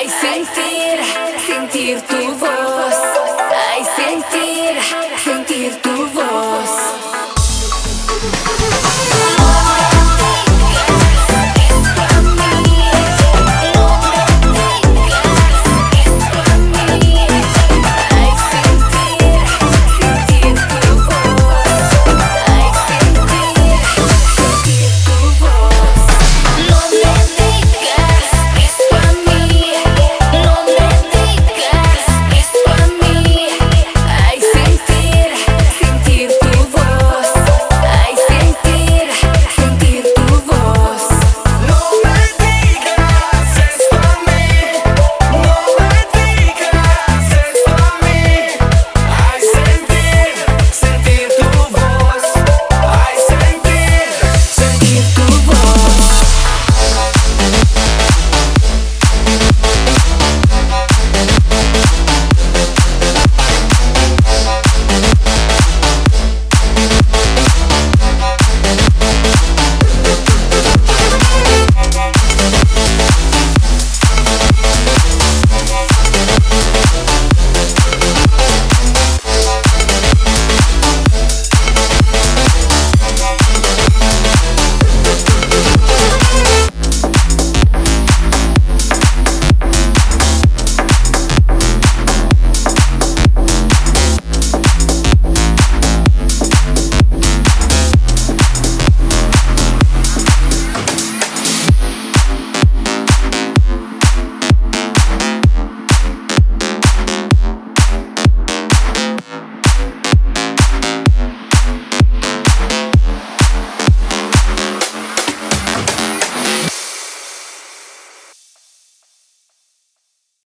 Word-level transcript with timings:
Vai 0.00 0.08
sentir, 0.08 1.44
sentir 1.46 2.00
tu 2.00 2.34
voz. 2.36 2.79